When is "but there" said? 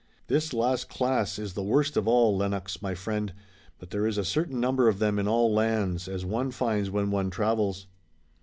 3.77-4.07